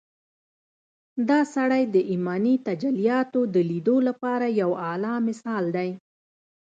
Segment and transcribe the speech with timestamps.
[1.29, 5.89] دا سړی د ايماني تجلياتود ليدو لپاره يو اعلی مثال دی.